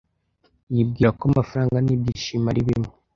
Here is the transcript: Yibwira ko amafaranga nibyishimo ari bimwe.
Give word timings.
Yibwira 0.75 1.09
ko 1.17 1.23
amafaranga 1.29 1.77
nibyishimo 1.79 2.45
ari 2.51 2.61
bimwe. 2.67 2.89